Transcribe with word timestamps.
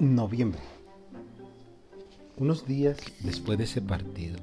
Noviembre. 0.00 0.60
Unos 2.36 2.64
días 2.66 2.98
después 3.18 3.58
de 3.58 3.64
ese 3.64 3.82
partido, 3.82 4.38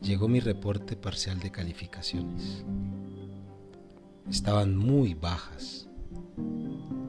llegó 0.00 0.28
mi 0.28 0.38
reporte 0.38 0.94
parcial 0.94 1.40
de 1.40 1.50
calificaciones. 1.50 2.64
Estaban 4.30 4.76
muy 4.76 5.14
bajas. 5.14 5.88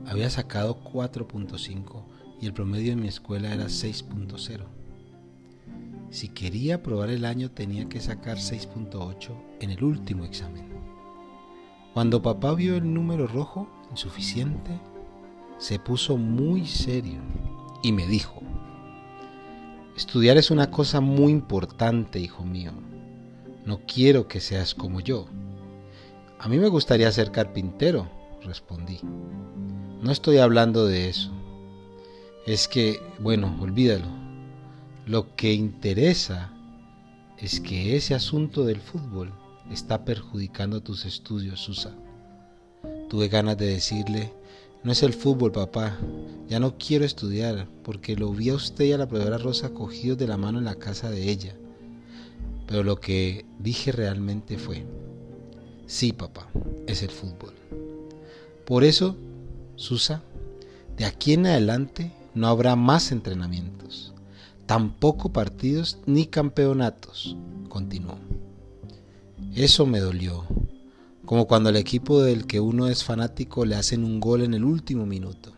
Había 0.07 0.31
sacado 0.31 0.83
4.5 0.83 2.03
y 2.41 2.47
el 2.47 2.53
promedio 2.53 2.91
en 2.91 3.03
mi 3.03 3.07
escuela 3.07 3.53
era 3.53 3.65
6.0. 3.65 4.63
Si 6.09 6.29
quería 6.29 6.75
aprobar 6.75 7.11
el 7.11 7.23
año 7.23 7.51
tenía 7.51 7.87
que 7.87 7.99
sacar 7.99 8.37
6.8 8.37 9.29
en 9.59 9.69
el 9.69 9.83
último 9.83 10.25
examen. 10.25 10.69
Cuando 11.93 12.23
papá 12.23 12.55
vio 12.55 12.77
el 12.77 12.91
número 12.91 13.27
rojo, 13.27 13.69
insuficiente, 13.91 14.79
se 15.57 15.79
puso 15.79 16.17
muy 16.17 16.65
serio 16.67 17.21
y 17.81 17.91
me 17.91 18.07
dijo, 18.07 18.41
estudiar 19.95 20.37
es 20.37 20.51
una 20.51 20.71
cosa 20.71 21.01
muy 21.01 21.31
importante, 21.31 22.19
hijo 22.19 22.43
mío. 22.43 22.71
No 23.65 23.81
quiero 23.87 24.27
que 24.27 24.39
seas 24.39 24.75
como 24.75 24.99
yo. 24.99 25.27
A 26.39 26.49
mí 26.49 26.57
me 26.57 26.67
gustaría 26.67 27.11
ser 27.11 27.31
carpintero, 27.31 28.09
respondí. 28.43 28.99
No 30.01 30.11
estoy 30.11 30.37
hablando 30.37 30.85
de 30.85 31.07
eso. 31.07 31.31
Es 32.45 32.67
que, 32.67 32.99
bueno, 33.19 33.57
olvídalo. 33.61 34.07
Lo 35.05 35.35
que 35.35 35.53
interesa 35.53 36.51
es 37.37 37.61
que 37.61 37.95
ese 37.95 38.15
asunto 38.15 38.65
del 38.65 38.81
fútbol 38.81 39.33
está 39.71 40.03
perjudicando 40.03 40.81
tus 40.81 41.05
estudios, 41.05 41.61
Susa. 41.61 41.95
Tuve 43.09 43.29
ganas 43.29 43.57
de 43.57 43.67
decirle, 43.67 44.33
no 44.83 44.91
es 44.91 45.01
el 45.03 45.13
fútbol, 45.13 45.51
papá. 45.51 45.97
Ya 46.47 46.59
no 46.59 46.77
quiero 46.77 47.05
estudiar, 47.05 47.67
porque 47.83 48.15
lo 48.15 48.31
vi 48.31 48.49
a 48.49 48.55
usted 48.55 48.85
y 48.85 48.91
a 48.91 48.97
la 48.97 49.07
profesora 49.07 49.37
Rosa 49.37 49.69
cogidos 49.69 50.17
de 50.17 50.27
la 50.27 50.37
mano 50.37 50.59
en 50.59 50.65
la 50.65 50.75
casa 50.75 51.09
de 51.09 51.29
ella. 51.29 51.55
Pero 52.67 52.83
lo 52.83 52.99
que 52.99 53.45
dije 53.59 53.91
realmente 53.91 54.57
fue, 54.57 54.85
sí, 55.85 56.11
papá, 56.11 56.47
es 56.85 57.01
el 57.01 57.09
fútbol. 57.09 57.53
Por 58.65 58.83
eso, 58.83 59.15
Susa, 59.75 60.21
de 60.97 61.05
aquí 61.05 61.33
en 61.33 61.47
adelante 61.47 62.11
no 62.33 62.47
habrá 62.47 62.75
más 62.75 63.11
entrenamientos, 63.11 64.13
tampoco 64.65 65.31
partidos 65.33 65.99
ni 66.05 66.25
campeonatos, 66.25 67.35
continuó. 67.69 68.17
Eso 69.55 69.85
me 69.85 69.99
dolió, 69.99 70.45
como 71.25 71.47
cuando 71.47 71.69
al 71.69 71.77
equipo 71.77 72.21
del 72.21 72.45
que 72.45 72.59
uno 72.59 72.87
es 72.87 73.03
fanático 73.03 73.65
le 73.65 73.75
hacen 73.75 74.03
un 74.03 74.19
gol 74.19 74.41
en 74.41 74.53
el 74.53 74.63
último 74.63 75.05
minuto. 75.05 75.53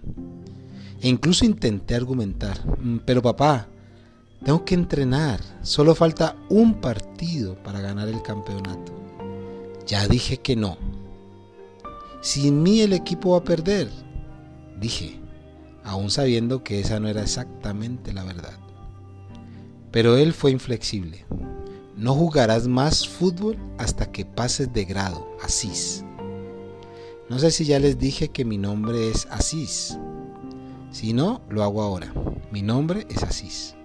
E 1.02 1.10
incluso 1.10 1.46
intenté 1.46 1.96
argumentar, 1.96 2.60
mm, 2.80 3.00
pero 3.06 3.22
papá, 3.22 3.68
tengo 4.44 4.64
que 4.64 4.76
entrenar, 4.76 5.42
solo 5.64 5.96
falta 5.96 6.36
un 6.50 6.76
partido 6.82 7.56
para 7.64 7.82
ganar 7.82 8.08
el 8.08 8.22
campeonato. 8.22 8.94
Ya 9.88 10.08
dije 10.08 10.38
que 10.38 10.56
no. 10.56 10.78
Sin 12.22 12.62
mí 12.64 12.82
el 12.82 12.94
equipo 12.94 13.32
va 13.32 13.38
a 13.40 13.44
perder, 13.44 13.90
dije, 14.80 15.20
aún 15.84 16.10
sabiendo 16.10 16.64
que 16.64 16.80
esa 16.80 17.00
no 17.00 17.08
era 17.08 17.22
exactamente 17.22 18.14
la 18.14 18.24
verdad. 18.24 18.58
Pero 19.92 20.18
él 20.18 20.34
fue 20.34 20.52
inflexible. 20.52 21.26
No 21.98 22.14
jugarás 22.14 22.68
más 22.68 23.08
fútbol 23.08 23.58
hasta 23.78 24.12
que 24.12 24.26
pases 24.26 24.74
de 24.74 24.84
grado, 24.84 25.26
Asís. 25.42 26.04
No 27.30 27.40
sé 27.40 27.52
si 27.52 27.64
ya 27.64 27.80
les 27.80 27.98
dije 27.98 28.28
que 28.28 28.44
mi 28.44 28.58
nombre 28.58 29.10
es 29.10 29.28
Asís. 29.32 29.98
Si 30.92 31.14
no, 31.14 31.42
lo 31.50 31.64
hago 31.64 31.82
ahora. 31.82 32.14
Mi 32.52 32.62
nombre 32.62 33.08
es 33.10 33.24
Asís. 33.24 33.76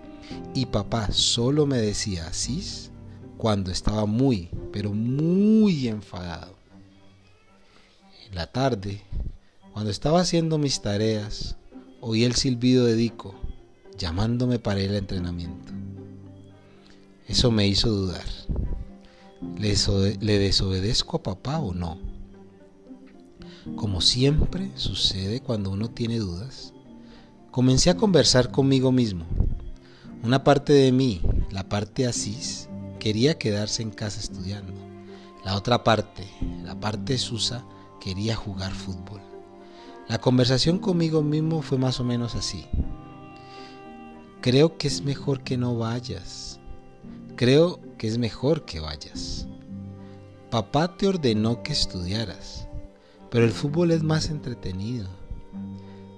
Y 0.55 0.67
papá 0.67 1.13
solo 1.13 1.67
me 1.67 1.79
decía 1.79 2.27
Asís 2.27 2.91
cuando 3.39 3.71
estaba 3.71 4.07
muy, 4.07 4.51
pero 4.73 4.93
muy 4.93 5.87
enfadado. 5.87 6.57
En 8.29 8.35
la 8.35 8.49
tarde, 8.49 9.03
cuando 9.73 9.91
estaba 9.91 10.21
haciendo 10.21 10.59
mis 10.59 10.83
tareas, 10.83 11.57
oí 12.01 12.25
el 12.25 12.35
silbido 12.35 12.85
de 12.85 12.97
Dico 12.97 13.37
llamándome 13.97 14.59
para 14.59 14.81
el 14.81 14.95
entrenamiento. 14.95 15.80
Eso 17.31 17.53
me 17.53 17.65
hizo 17.65 17.89
dudar. 17.89 18.25
¿Le, 19.57 20.39
desobedezco 20.41 21.19
a 21.19 21.23
papá 21.23 21.61
o 21.61 21.73
no? 21.73 21.97
Como 23.77 24.01
siempre 24.01 24.73
sucede 24.75 25.41
cuando 25.41 25.71
uno 25.71 25.91
tiene 25.91 26.19
dudas, 26.19 26.75
comencé 27.53 27.89
a 27.89 27.97
conversar 27.97 28.51
conmigo 28.51 28.91
mismo. 28.91 29.27
Una 30.25 30.43
parte 30.43 30.73
de 30.73 30.91
mí, 30.91 31.23
la 31.53 31.69
parte 31.69 32.05
Asís, 32.05 32.69
quería 32.99 33.39
quedarse 33.39 33.83
en 33.83 33.91
casa 33.91 34.19
estudiando. 34.19 34.75
La 35.45 35.55
otra 35.55 35.85
parte, 35.85 36.27
la 36.65 36.81
parte 36.81 37.17
Susa, 37.17 37.65
quería 38.01 38.35
jugar 38.35 38.73
fútbol. 38.73 39.21
La 40.09 40.21
conversación 40.21 40.81
conmigo 40.81 41.23
mismo 41.23 41.63
fue 41.63 41.79
más 41.79 42.01
o 42.01 42.05
menos 42.05 42.35
así. 42.35 42.67
Creo 44.41 44.79
que 44.79 44.89
es 44.89 45.05
mejor 45.05 45.45
que 45.45 45.57
no 45.57 45.79
vayas. 45.79 46.60
Creo 47.41 47.81
que 47.97 48.07
es 48.07 48.19
mejor 48.19 48.67
que 48.67 48.81
vayas. 48.81 49.47
Papá 50.51 50.99
te 50.99 51.07
ordenó 51.07 51.63
que 51.63 51.73
estudiaras, 51.73 52.69
pero 53.31 53.47
el 53.47 53.51
fútbol 53.51 53.93
es 53.93 54.03
más 54.03 54.29
entretenido. 54.29 55.09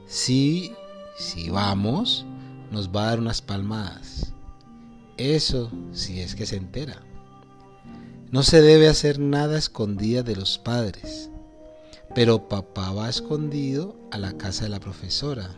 Sí, 0.09 0.73
si 1.17 1.49
vamos, 1.49 2.27
nos 2.73 2.89
va 2.89 3.05
a 3.05 3.07
dar 3.11 3.21
unas 3.21 3.41
palmadas. 3.41 4.35
Eso 5.17 5.71
si 5.93 6.19
es 6.19 6.35
que 6.35 6.45
se 6.45 6.57
entera. 6.57 7.01
No 8.33 8.43
se 8.43 8.61
debe 8.61 8.89
hacer 8.89 9.21
nada 9.21 9.59
escondida 9.59 10.25
de 10.25 10.35
los 10.35 10.59
padres, 10.59 11.31
pero 12.17 12.49
papá 12.49 12.91
va 12.91 13.09
escondido 13.09 13.95
a 14.11 14.19
la 14.19 14.33
casa 14.33 14.65
de 14.65 14.71
la 14.71 14.81
profesora. 14.81 15.55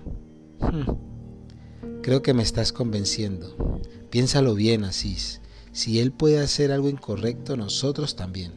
Hmm. 0.60 2.02
Creo 2.02 2.20
que 2.20 2.34
me 2.34 2.42
estás 2.42 2.70
convenciendo. 2.70 3.80
Piénsalo 4.10 4.54
bien, 4.54 4.84
Asís. 4.84 5.40
Si 5.74 5.98
Él 5.98 6.12
puede 6.12 6.38
hacer 6.38 6.70
algo 6.70 6.88
incorrecto, 6.88 7.56
nosotros 7.56 8.14
también. 8.14 8.52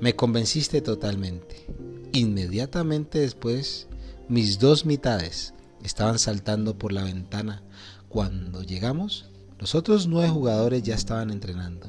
Me 0.00 0.14
convenciste 0.14 0.80
totalmente. 0.80 1.66
Inmediatamente 2.12 3.18
después, 3.18 3.88
mis 4.28 4.60
dos 4.60 4.86
mitades 4.86 5.54
estaban 5.82 6.20
saltando 6.20 6.78
por 6.78 6.92
la 6.92 7.02
ventana. 7.02 7.64
Cuando 8.08 8.62
llegamos, 8.62 9.28
los 9.58 9.74
otros 9.74 10.06
nueve 10.06 10.28
jugadores 10.28 10.84
ya 10.84 10.94
estaban 10.94 11.30
entrenando. 11.30 11.88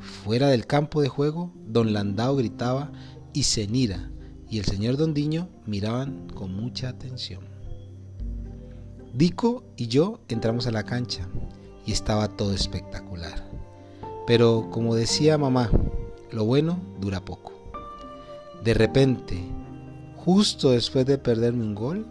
Fuera 0.00 0.48
del 0.48 0.66
campo 0.66 1.02
de 1.02 1.10
juego, 1.10 1.52
don 1.68 1.92
Landao 1.92 2.36
gritaba 2.36 2.92
y 3.34 3.42
Cenira 3.42 4.10
y 4.48 4.58
el 4.58 4.64
señor 4.64 4.96
Dondiño 4.96 5.50
miraban 5.66 6.30
con 6.30 6.54
mucha 6.54 6.88
atención. 6.88 7.42
Dico 9.12 9.64
y 9.76 9.88
yo 9.88 10.20
entramos 10.28 10.66
a 10.66 10.70
la 10.70 10.84
cancha 10.84 11.28
y 11.86 11.92
estaba 11.92 12.28
todo 12.28 12.52
espectacular. 12.52 13.44
Pero 14.26 14.68
como 14.70 14.94
decía 14.94 15.38
mamá, 15.38 15.70
lo 16.30 16.44
bueno 16.44 16.78
dura 17.00 17.24
poco. 17.24 17.52
De 18.62 18.74
repente, 18.74 19.38
justo 20.16 20.70
después 20.70 21.04
de 21.06 21.18
perderme 21.18 21.64
un 21.64 21.74
gol, 21.74 22.06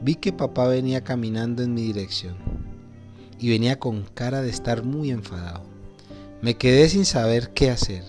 vi 0.00 0.14
que 0.16 0.32
papá 0.32 0.66
venía 0.66 1.04
caminando 1.04 1.62
en 1.62 1.74
mi 1.74 1.82
dirección 1.82 2.36
y 3.38 3.50
venía 3.50 3.78
con 3.78 4.04
cara 4.14 4.40
de 4.40 4.50
estar 4.50 4.84
muy 4.84 5.10
enfadado. 5.10 5.62
Me 6.40 6.56
quedé 6.56 6.88
sin 6.88 7.04
saber 7.04 7.50
qué 7.50 7.70
hacer. 7.70 8.02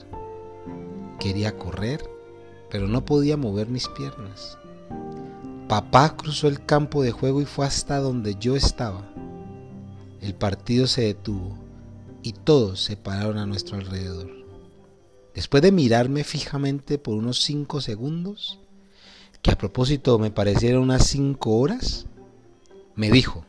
Quería 1.19 1.57
correr, 1.57 2.03
pero 2.69 2.88
no 2.88 3.06
podía 3.06 3.38
mover 3.38 3.67
mis 3.67 3.88
piernas. 3.89 4.57
Papá 5.68 6.15
cruzó 6.15 6.47
el 6.47 6.63
campo 6.65 7.01
de 7.01 7.12
juego 7.12 7.42
y 7.42 7.45
fue 7.45 7.65
hasta 7.65 8.00
donde 8.00 8.36
yo 8.36 8.56
estaba. 8.56 9.14
El 10.25 10.33
partido 10.33 10.88
se 10.88 11.01
detuvo 11.01 11.56
y 12.24 12.33
todos 12.33 12.81
se 12.81 12.98
pararon 12.98 13.38
a 13.38 13.45
nuestro 13.45 13.77
alrededor. 13.77 14.31
Después 15.36 15.62
de 15.62 15.72
mirarme 15.72 16.24
fijamente 16.24 16.98
por 16.98 17.13
unos 17.13 17.44
cinco 17.44 17.80
segundos, 17.80 18.60
que 19.44 19.51
a 19.51 19.56
propósito 19.56 20.18
me 20.18 20.31
parecieron 20.31 20.81
unas 20.81 21.06
cinco 21.06 21.60
horas, 21.60 22.07
me 22.95 23.12
dijo, 23.12 23.45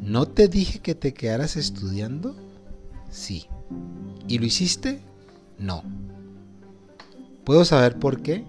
¿no 0.00 0.26
te 0.26 0.48
dije 0.48 0.78
que 0.78 0.94
te 0.94 1.12
quedaras 1.12 1.58
estudiando? 1.58 2.34
Sí. 3.10 3.44
¿Y 4.26 4.38
lo 4.38 4.46
hiciste? 4.46 5.02
No. 5.58 5.82
¿Puedo 7.44 7.66
saber 7.66 7.98
por 7.98 8.22
qué? 8.22 8.42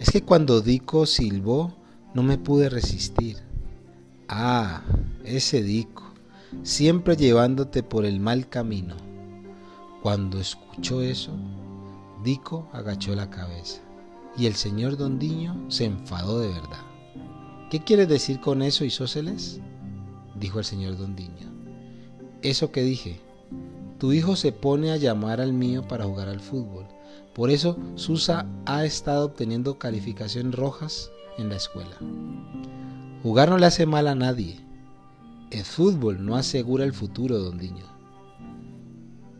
Es 0.00 0.10
que 0.10 0.22
cuando 0.22 0.62
Dico 0.62 1.04
silbó 1.04 1.76
no 2.14 2.22
me 2.22 2.38
pude 2.38 2.70
resistir. 2.70 3.36
Ah, 4.26 4.82
ese 5.26 5.62
Dico, 5.62 6.04
siempre 6.62 7.16
llevándote 7.16 7.82
por 7.82 8.04
el 8.04 8.20
mal 8.20 8.48
camino. 8.48 8.96
Cuando 10.02 10.38
escuchó 10.38 11.02
eso, 11.02 11.32
Dico 12.22 12.68
agachó 12.72 13.14
la 13.14 13.30
cabeza 13.30 13.80
y 14.36 14.46
el 14.46 14.54
señor 14.54 14.96
Dondiño 14.96 15.70
se 15.70 15.84
enfadó 15.84 16.40
de 16.40 16.48
verdad. 16.48 16.82
¿Qué 17.70 17.80
quieres 17.80 18.08
decir 18.08 18.40
con 18.40 18.62
eso, 18.62 18.84
isóceles? 18.84 19.60
dijo 20.38 20.58
el 20.58 20.64
señor 20.64 20.96
Dondiño. 20.96 21.52
Eso 22.42 22.70
que 22.70 22.82
dije. 22.82 23.20
Tu 23.98 24.12
hijo 24.12 24.36
se 24.36 24.52
pone 24.52 24.92
a 24.92 24.98
llamar 24.98 25.40
al 25.40 25.52
mío 25.52 25.86
para 25.88 26.04
jugar 26.04 26.28
al 26.28 26.40
fútbol. 26.40 26.86
Por 27.34 27.50
eso 27.50 27.78
Susa 27.94 28.46
ha 28.66 28.84
estado 28.84 29.26
obteniendo 29.26 29.78
calificaciones 29.78 30.54
rojas 30.54 31.10
en 31.38 31.48
la 31.48 31.56
escuela. 31.56 31.96
Jugar 33.22 33.48
no 33.48 33.58
le 33.58 33.66
hace 33.66 33.86
mal 33.86 34.06
a 34.06 34.14
nadie. 34.14 34.65
El 35.56 35.64
fútbol 35.64 36.22
no 36.22 36.36
asegura 36.36 36.84
el 36.84 36.92
futuro, 36.92 37.38
Dondiño. 37.38 37.86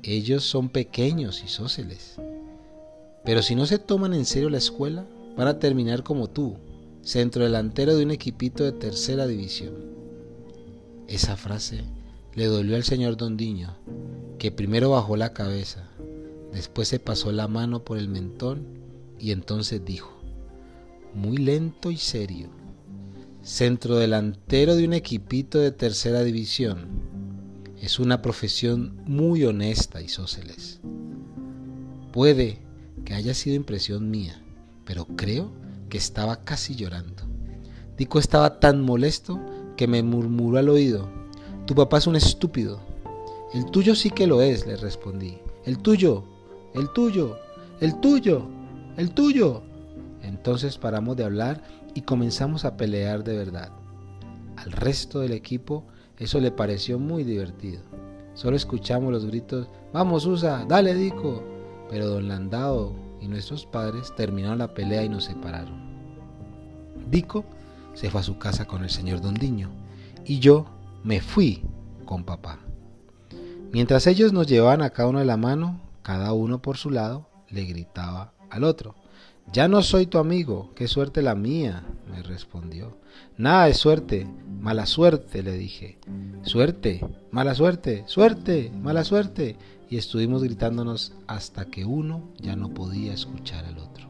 Ellos 0.02 0.44
son 0.44 0.70
pequeños 0.70 1.42
y 1.44 1.48
sóceles. 1.48 2.16
Pero 3.22 3.42
si 3.42 3.54
no 3.54 3.66
se 3.66 3.78
toman 3.78 4.14
en 4.14 4.24
serio 4.24 4.48
la 4.48 4.56
escuela, 4.56 5.04
van 5.36 5.46
a 5.46 5.58
terminar 5.58 6.04
como 6.04 6.30
tú, 6.30 6.56
centro 7.02 7.44
delantero 7.44 7.94
de 7.94 8.02
un 8.02 8.12
equipito 8.12 8.64
de 8.64 8.72
tercera 8.72 9.26
división. 9.26 9.74
Esa 11.06 11.36
frase 11.36 11.84
le 12.34 12.46
dolió 12.46 12.76
al 12.76 12.84
señor 12.84 13.18
Dondiño, 13.18 13.76
que 14.38 14.50
primero 14.50 14.92
bajó 14.92 15.18
la 15.18 15.34
cabeza, 15.34 15.86
después 16.50 16.88
se 16.88 16.98
pasó 16.98 17.30
la 17.30 17.46
mano 17.46 17.84
por 17.84 17.98
el 17.98 18.08
mentón 18.08 18.66
y 19.18 19.32
entonces 19.32 19.84
dijo, 19.84 20.16
muy 21.12 21.36
lento 21.36 21.90
y 21.90 21.98
serio, 21.98 22.48
centro 23.46 23.96
delantero 23.98 24.74
de 24.74 24.84
un 24.84 24.92
equipito 24.92 25.60
de 25.60 25.70
tercera 25.70 26.24
división. 26.24 26.88
Es 27.80 28.00
una 28.00 28.20
profesión 28.20 29.00
muy 29.06 29.44
honesta, 29.44 30.02
isóceles. 30.02 30.80
Puede 32.12 32.58
que 33.04 33.14
haya 33.14 33.34
sido 33.34 33.54
impresión 33.54 34.10
mía, 34.10 34.42
pero 34.84 35.06
creo 35.06 35.52
que 35.88 35.96
estaba 35.96 36.42
casi 36.42 36.74
llorando. 36.74 37.22
Dico 37.96 38.18
estaba 38.18 38.58
tan 38.58 38.82
molesto 38.82 39.40
que 39.76 39.86
me 39.86 40.02
murmuró 40.02 40.58
al 40.58 40.68
oído, 40.68 41.08
Tu 41.66 41.74
papá 41.76 41.98
es 41.98 42.08
un 42.08 42.16
estúpido. 42.16 42.80
El 43.54 43.66
tuyo 43.66 43.94
sí 43.94 44.10
que 44.10 44.26
lo 44.26 44.42
es, 44.42 44.66
le 44.66 44.76
respondí. 44.76 45.38
El 45.64 45.78
tuyo, 45.78 46.24
el 46.74 46.92
tuyo, 46.92 47.38
el 47.80 48.00
tuyo, 48.00 48.48
el 48.96 49.10
tuyo. 49.12 49.62
Entonces 50.26 50.76
paramos 50.76 51.16
de 51.16 51.24
hablar 51.24 51.62
y 51.94 52.02
comenzamos 52.02 52.64
a 52.64 52.76
pelear 52.76 53.22
de 53.22 53.36
verdad. 53.36 53.70
Al 54.56 54.72
resto 54.72 55.20
del 55.20 55.32
equipo 55.32 55.84
eso 56.18 56.40
le 56.40 56.50
pareció 56.50 56.98
muy 56.98 57.24
divertido. 57.24 57.80
Solo 58.34 58.56
escuchamos 58.56 59.12
los 59.12 59.24
gritos, 59.24 59.68
vamos 59.92 60.26
Usa, 60.26 60.64
dale 60.66 60.94
Dico. 60.94 61.42
Pero 61.88 62.08
don 62.08 62.26
Landao 62.26 62.92
y 63.20 63.28
nuestros 63.28 63.64
padres 63.64 64.12
terminaron 64.16 64.58
la 64.58 64.74
pelea 64.74 65.04
y 65.04 65.08
nos 65.08 65.24
separaron. 65.24 65.86
Dico 67.10 67.44
se 67.94 68.10
fue 68.10 68.20
a 68.20 68.24
su 68.24 68.38
casa 68.38 68.66
con 68.66 68.82
el 68.82 68.90
señor 68.90 69.20
Dondiño 69.20 69.70
y 70.24 70.40
yo 70.40 70.66
me 71.04 71.20
fui 71.20 71.62
con 72.04 72.24
papá. 72.24 72.58
Mientras 73.72 74.06
ellos 74.06 74.32
nos 74.32 74.46
llevaban 74.46 74.82
a 74.82 74.90
cada 74.90 75.08
uno 75.08 75.20
de 75.20 75.24
la 75.24 75.36
mano, 75.36 75.80
cada 76.02 76.32
uno 76.32 76.60
por 76.60 76.76
su 76.76 76.90
lado, 76.90 77.28
le 77.48 77.64
gritaba 77.64 78.32
al 78.50 78.64
otro. 78.64 78.94
Ya 79.52 79.68
no 79.68 79.82
soy 79.82 80.06
tu 80.06 80.18
amigo, 80.18 80.70
qué 80.74 80.88
suerte 80.88 81.22
la 81.22 81.34
mía, 81.34 81.84
me 82.10 82.22
respondió. 82.22 82.98
Nada 83.38 83.66
de 83.66 83.74
suerte, 83.74 84.26
mala 84.60 84.86
suerte, 84.86 85.42
le 85.42 85.52
dije. 85.52 85.98
Suerte, 86.42 87.04
mala 87.30 87.54
suerte, 87.54 88.04
suerte, 88.06 88.70
mala 88.82 89.04
suerte. 89.04 89.56
Y 89.88 89.98
estuvimos 89.98 90.42
gritándonos 90.42 91.14
hasta 91.26 91.66
que 91.66 91.84
uno 91.84 92.22
ya 92.38 92.56
no 92.56 92.70
podía 92.70 93.14
escuchar 93.14 93.64
al 93.64 93.78
otro. 93.78 94.08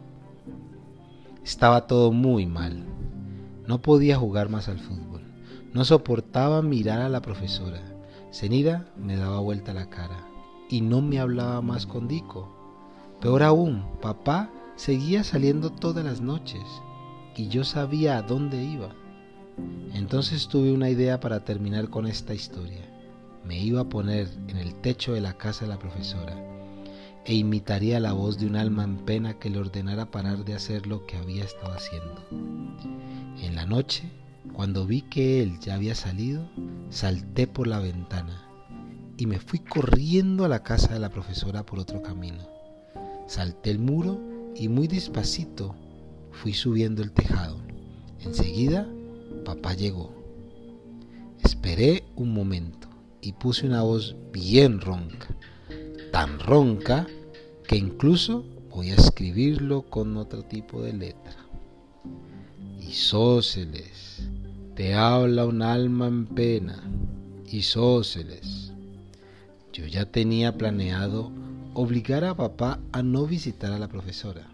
Estaba 1.45 1.87
todo 1.87 2.13
muy 2.13 2.47
mal. 2.47 2.85
No 3.67 3.83
podía 3.83 4.17
jugar 4.17 4.49
más 4.49 4.69
al 4.69 4.79
fútbol. 4.79 5.23
No 5.75 5.85
soportaba 5.85 6.63
mirar 6.63 7.03
a 7.03 7.09
la 7.09 7.21
profesora. 7.21 7.83
Zenida 8.33 8.87
me 8.97 9.17
daba 9.17 9.41
vuelta 9.41 9.75
la 9.75 9.91
cara 9.91 10.27
y 10.69 10.81
no 10.81 11.03
me 11.03 11.19
hablaba 11.19 11.61
más 11.61 11.87
con 11.87 12.09
Dico. 12.09 12.49
Peor 13.21 13.43
aún, 13.43 13.85
papá 14.01 14.51
seguía 14.77 15.25
saliendo 15.25 15.71
todas 15.71 16.05
las 16.05 16.21
noches 16.21 16.63
y 17.35 17.49
yo 17.49 17.65
sabía 17.65 18.19
a 18.19 18.23
dónde 18.23 18.63
iba. 18.63 18.95
Entonces 19.95 20.49
tuve 20.49 20.73
una 20.73 20.91
idea 20.91 21.19
para 21.19 21.45
terminar 21.45 21.89
con 21.89 22.07
esta 22.07 22.35
historia. 22.35 22.83
Me 23.45 23.59
iba 23.59 23.83
a 23.83 23.89
poner 23.89 24.29
en 24.49 24.59
el 24.59 24.75
techo 24.75 25.15
de 25.15 25.21
la 25.21 25.37
casa 25.37 25.65
de 25.65 25.71
la 25.71 25.79
profesora 25.79 26.37
e 27.25 27.35
imitaría 27.35 27.99
la 28.01 28.13
voz 28.13 28.39
de 28.39 28.47
un 28.47 28.57
alma 28.57 28.85
en 28.85 28.99
pena 28.99 29.39
que 29.39 29.51
le 29.51 29.59
ordenara 29.59 30.11
parar 30.11 30.45
de 30.45 30.55
hacer 30.55 30.87
lo 30.87 31.07
que 31.07 31.17
había 31.17 31.45
estado 31.45 31.73
haciendo. 31.73 32.23
En 33.43 33.57
la 33.57 33.67
noche, 33.67 34.11
cuando 34.53 34.87
vi 34.87 35.03
que 35.03 35.43
él 35.43 35.59
ya 35.59 35.75
había 35.75 35.95
salido, 35.95 36.49
salté 36.91 37.47
por 37.47 37.67
la 37.67 37.81
ventana 37.81 38.43
y 39.17 39.27
me 39.27 39.39
fui 39.39 39.59
corriendo 39.59 40.45
a 40.45 40.49
la 40.49 40.63
casa 40.63 40.93
de 40.93 41.01
la 41.01 41.11
profesora 41.11 41.65
por 41.65 41.79
otro 41.79 42.03
camino. 42.03 42.47
Salté 43.27 43.71
el 43.71 43.79
muro 43.79 44.36
y 44.59 44.69
muy 44.69 44.89
despacito 44.89 45.75
fui 46.31 46.53
subiendo 46.53 47.03
el 47.03 47.13
tejado. 47.13 47.59
Enseguida 48.21 48.89
papá 49.45 49.75
llegó. 49.75 50.13
Esperé 51.43 52.05
un 52.17 52.33
momento 52.33 52.89
y 53.21 53.33
puse 53.33 53.67
una 53.67 53.83
voz 53.83 54.17
bien 54.33 54.81
ronca, 54.81 55.29
tan 56.13 56.39
ronca 56.41 57.07
que 57.67 57.77
incluso 57.77 58.45
voy 58.71 58.91
a 58.91 58.95
escribirlo 58.95 59.83
con 59.83 60.17
otro 60.17 60.43
tipo 60.43 60.83
de 60.83 60.93
letra. 60.93 61.37
Isóceles, 62.81 64.29
te 64.75 64.95
habla 64.95 65.47
un 65.47 65.63
alma 65.63 66.07
en 66.07 66.27
pena. 66.27 66.83
Isóceles. 67.51 68.73
Yo 69.73 69.87
ya 69.87 70.07
tenía 70.07 70.57
planeado 70.57 71.31
obligar 71.79 72.25
a 72.25 72.35
papá 72.35 72.81
a 72.91 73.03
no 73.03 73.27
visitar 73.27 73.71
a 73.71 73.79
la 73.79 73.87
profesora 73.87 74.47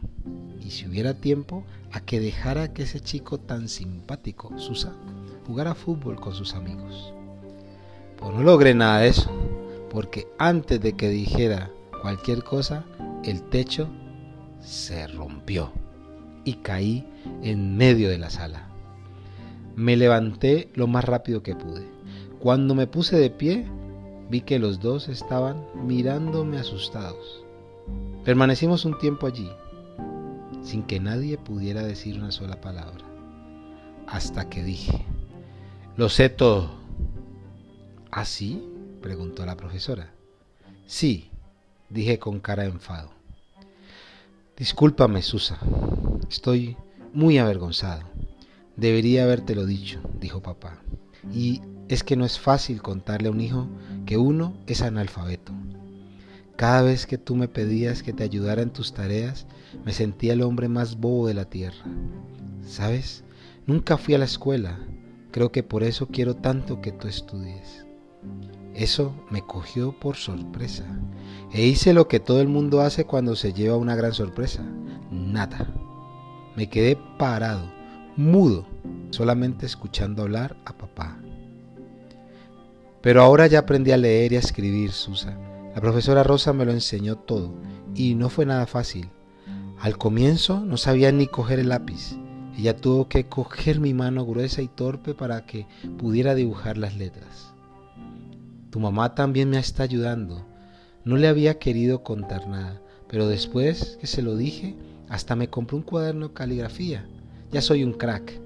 y 0.60 0.72
si 0.72 0.88
hubiera 0.88 1.14
tiempo 1.14 1.62
a 1.92 2.00
que 2.00 2.18
dejara 2.18 2.72
que 2.72 2.82
ese 2.82 2.98
chico 2.98 3.38
tan 3.38 3.68
simpático, 3.68 4.58
Susa, 4.58 4.92
jugara 5.46 5.76
fútbol 5.76 6.18
con 6.18 6.34
sus 6.34 6.54
amigos. 6.54 7.14
Pues 8.16 8.34
no 8.34 8.42
logré 8.42 8.74
nada 8.74 8.98
de 8.98 9.08
eso, 9.08 9.30
porque 9.88 10.26
antes 10.36 10.80
de 10.80 10.94
que 10.94 11.10
dijera 11.10 11.70
cualquier 12.00 12.42
cosa, 12.42 12.84
el 13.22 13.40
techo 13.50 13.88
se 14.60 15.06
rompió 15.06 15.70
y 16.44 16.54
caí 16.54 17.06
en 17.44 17.76
medio 17.76 18.08
de 18.08 18.18
la 18.18 18.30
sala. 18.30 18.66
Me 19.76 19.96
levanté 19.96 20.70
lo 20.74 20.88
más 20.88 21.04
rápido 21.04 21.44
que 21.44 21.54
pude. 21.54 21.86
Cuando 22.40 22.74
me 22.74 22.88
puse 22.88 23.16
de 23.16 23.30
pie, 23.30 23.68
Vi 24.32 24.40
que 24.40 24.58
los 24.58 24.80
dos 24.80 25.08
estaban 25.08 25.62
mirándome 25.86 26.56
asustados. 26.56 27.44
Permanecimos 28.24 28.86
un 28.86 28.96
tiempo 28.96 29.26
allí, 29.26 29.50
sin 30.62 30.84
que 30.84 31.00
nadie 31.00 31.36
pudiera 31.36 31.82
decir 31.82 32.18
una 32.18 32.32
sola 32.32 32.58
palabra, 32.58 33.04
hasta 34.06 34.48
que 34.48 34.62
dije, 34.62 35.04
lo 35.98 36.08
sé 36.08 36.30
todo. 36.30 36.70
¿Así? 38.10 38.64
¿Ah, 38.64 39.00
preguntó 39.02 39.44
la 39.44 39.58
profesora. 39.58 40.14
Sí, 40.86 41.28
dije 41.90 42.18
con 42.18 42.40
cara 42.40 42.62
de 42.62 42.70
enfado. 42.70 43.10
Discúlpame, 44.56 45.20
Susa, 45.20 45.58
estoy 46.30 46.78
muy 47.12 47.36
avergonzado. 47.36 48.04
Debería 48.78 49.24
habértelo 49.24 49.66
dicho, 49.66 50.00
dijo 50.18 50.40
papá. 50.40 50.80
Y 51.34 51.60
es 51.92 52.02
que 52.02 52.16
no 52.16 52.24
es 52.24 52.38
fácil 52.38 52.80
contarle 52.80 53.28
a 53.28 53.32
un 53.32 53.42
hijo 53.42 53.68
que 54.06 54.16
uno 54.16 54.54
es 54.66 54.80
analfabeto. 54.80 55.52
Cada 56.56 56.80
vez 56.80 57.06
que 57.06 57.18
tú 57.18 57.36
me 57.36 57.48
pedías 57.48 58.02
que 58.02 58.14
te 58.14 58.24
ayudara 58.24 58.62
en 58.62 58.70
tus 58.70 58.94
tareas, 58.94 59.46
me 59.84 59.92
sentía 59.92 60.32
el 60.32 60.40
hombre 60.40 60.70
más 60.70 60.96
bobo 60.96 61.26
de 61.26 61.34
la 61.34 61.44
tierra. 61.44 61.84
¿Sabes? 62.66 63.24
Nunca 63.66 63.98
fui 63.98 64.14
a 64.14 64.18
la 64.18 64.24
escuela. 64.24 64.78
Creo 65.32 65.52
que 65.52 65.62
por 65.62 65.82
eso 65.82 66.06
quiero 66.06 66.34
tanto 66.34 66.80
que 66.80 66.92
tú 66.92 67.08
estudies. 67.08 67.84
Eso 68.74 69.14
me 69.30 69.42
cogió 69.42 69.92
por 69.92 70.16
sorpresa. 70.16 70.86
E 71.52 71.66
hice 71.66 71.92
lo 71.92 72.08
que 72.08 72.20
todo 72.20 72.40
el 72.40 72.48
mundo 72.48 72.80
hace 72.80 73.04
cuando 73.04 73.36
se 73.36 73.52
lleva 73.52 73.76
una 73.76 73.96
gran 73.96 74.14
sorpresa. 74.14 74.64
Nada. 75.10 75.70
Me 76.56 76.70
quedé 76.70 76.96
parado, 77.18 77.70
mudo, 78.16 78.64
solamente 79.10 79.66
escuchando 79.66 80.22
hablar 80.22 80.56
a 80.64 80.72
papá. 80.72 81.21
Pero 83.02 83.22
ahora 83.22 83.48
ya 83.48 83.58
aprendí 83.58 83.90
a 83.90 83.96
leer 83.96 84.32
y 84.32 84.36
a 84.36 84.38
escribir, 84.38 84.92
Susa. 84.92 85.36
La 85.74 85.80
profesora 85.80 86.22
Rosa 86.22 86.52
me 86.52 86.64
lo 86.64 86.72
enseñó 86.72 87.16
todo 87.16 87.52
y 87.94 88.14
no 88.14 88.28
fue 88.28 88.46
nada 88.46 88.66
fácil. 88.66 89.10
Al 89.80 89.98
comienzo 89.98 90.60
no 90.60 90.76
sabía 90.76 91.10
ni 91.10 91.26
coger 91.26 91.58
el 91.58 91.70
lápiz. 91.70 92.16
Ella 92.56 92.76
tuvo 92.76 93.08
que 93.08 93.26
coger 93.26 93.80
mi 93.80 93.94
mano 93.94 94.24
gruesa 94.24 94.62
y 94.62 94.68
torpe 94.68 95.14
para 95.14 95.44
que 95.46 95.66
pudiera 95.98 96.34
dibujar 96.34 96.76
las 96.76 96.96
letras. 96.96 97.52
Tu 98.70 98.78
mamá 98.78 99.14
también 99.14 99.50
me 99.50 99.58
está 99.58 99.82
ayudando. 99.82 100.46
No 101.04 101.16
le 101.16 101.26
había 101.26 101.58
querido 101.58 102.04
contar 102.04 102.46
nada, 102.48 102.80
pero 103.08 103.26
después 103.26 103.98
que 104.00 104.06
se 104.06 104.22
lo 104.22 104.36
dije, 104.36 104.76
hasta 105.08 105.34
me 105.34 105.48
compró 105.48 105.78
un 105.78 105.82
cuaderno 105.82 106.28
de 106.28 106.34
caligrafía. 106.34 107.06
Ya 107.50 107.60
soy 107.60 107.82
un 107.82 107.92
crack. 107.92 108.40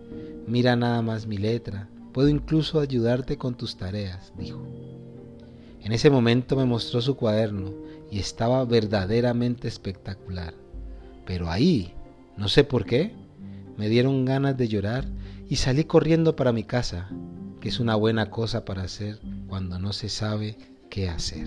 Mira 0.47 0.77
nada 0.77 1.03
más 1.03 1.27
mi 1.27 1.37
letra, 1.37 1.89
puedo 2.17 2.31
incluso 2.31 2.81
ayudarte 2.81 3.37
con 3.37 3.57
tus 3.57 3.77
tareas, 3.77 4.33
dijo. 4.39 4.67
En 5.83 5.93
ese 5.93 6.09
momento 6.09 6.57
me 6.57 6.65
mostró 6.65 7.03
su 7.03 7.15
cuaderno 7.15 7.75
y 8.11 8.21
estaba 8.21 8.65
verdaderamente 8.65 9.69
espectacular. 9.69 10.55
Pero 11.27 11.51
ahí, 11.51 11.93
no 12.39 12.49
sé 12.49 12.65
por 12.65 12.87
qué, 12.87 13.13
me 13.77 13.91
dieron 13.91 14.25
ganas 14.25 14.57
de 14.57 14.67
llorar 14.67 15.05
y 15.47 15.57
salí 15.57 15.85
corriendo 15.85 16.37
para 16.37 16.55
mi 16.55 16.65
casa, 16.65 17.11
que 17.61 17.69
es 17.69 17.81
una 17.81 17.97
buena 17.97 18.31
cosa 18.31 18.65
para 18.65 18.85
hacer 18.85 19.21
cuando 19.47 19.79
no 19.79 19.93
se 19.93 20.09
sabe 20.09 20.57
qué 20.89 21.11
hacer. 21.11 21.47